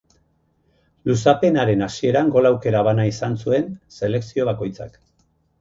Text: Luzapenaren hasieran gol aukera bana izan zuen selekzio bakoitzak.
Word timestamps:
Luzapenaren 1.09 1.83
hasieran 1.87 2.33
gol 2.37 2.49
aukera 2.53 2.83
bana 2.89 3.07
izan 3.13 3.39
zuen 3.45 3.71
selekzio 4.01 4.49
bakoitzak. 4.53 4.99